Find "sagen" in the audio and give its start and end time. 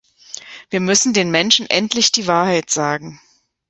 2.71-3.21